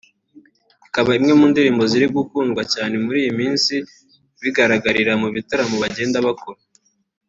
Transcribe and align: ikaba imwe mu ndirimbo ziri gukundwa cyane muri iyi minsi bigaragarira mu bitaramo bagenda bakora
ikaba 0.87 1.11
imwe 1.19 1.33
mu 1.39 1.45
ndirimbo 1.51 1.83
ziri 1.91 2.07
gukundwa 2.17 2.61
cyane 2.73 2.93
muri 3.03 3.17
iyi 3.23 3.31
minsi 3.39 3.73
bigaragarira 4.41 5.13
mu 5.21 5.27
bitaramo 5.35 5.75
bagenda 5.83 6.17
bakora 6.27 6.59